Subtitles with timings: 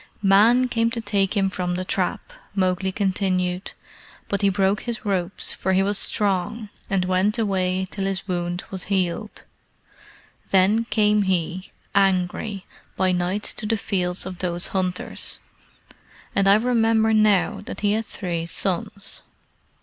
[0.23, 3.73] "Men came to take him from the trap," Mowgli continued,
[4.29, 8.63] "but he broke his ropes, for he was strong, and went away till his wound
[8.71, 9.43] was healed.
[10.49, 15.37] Then came he, angry, by night to the fields of those hunters.
[16.35, 19.21] And I remember now that he had three sons.